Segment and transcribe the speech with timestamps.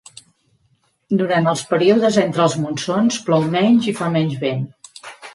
[1.17, 4.65] Durant els períodes entre els monsons plou menys i fa menys vent.